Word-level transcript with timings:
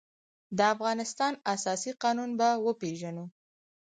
د 0.57 0.59
افغانستان 0.73 1.33
اساسي 1.53 1.91
قانون 2.03 2.29
به 2.39 2.49
وپېژنو. 2.65 3.25